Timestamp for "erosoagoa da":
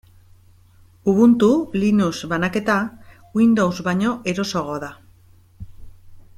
4.33-4.93